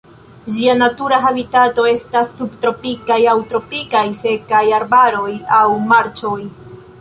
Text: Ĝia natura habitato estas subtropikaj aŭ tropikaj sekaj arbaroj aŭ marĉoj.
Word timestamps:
Ĝia 0.51 0.75
natura 0.77 1.19
habitato 1.25 1.85
estas 1.89 2.31
subtropikaj 2.39 3.19
aŭ 3.35 3.37
tropikaj 3.53 4.03
sekaj 4.23 4.63
arbaroj 4.79 5.29
aŭ 5.61 5.65
marĉoj. 5.95 6.35